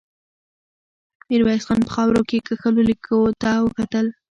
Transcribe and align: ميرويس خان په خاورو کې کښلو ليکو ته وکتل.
ميرويس 1.29 1.63
خان 1.67 1.79
په 1.85 1.91
خاورو 1.95 2.21
کې 2.29 2.45
کښلو 2.47 2.81
ليکو 2.89 3.19
ته 3.41 3.49
وکتل. 3.65 4.05